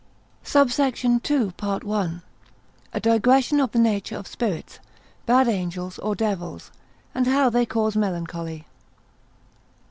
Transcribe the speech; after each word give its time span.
SUBSECT. 0.43 1.29
II.—A 1.29 2.99
Digression 2.99 3.59
of 3.59 3.71
the 3.71 3.77
nature 3.77 4.17
of 4.17 4.25
Spirits, 4.25 4.79
bad 5.27 5.47
Angels, 5.47 5.99
or 5.99 6.15
Devils, 6.15 6.71
and 7.13 7.27
how 7.27 7.51
they 7.51 7.67
cause 7.67 7.95
Melancholy. 7.95 8.65